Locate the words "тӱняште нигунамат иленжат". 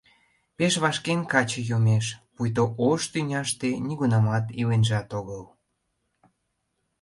3.11-5.09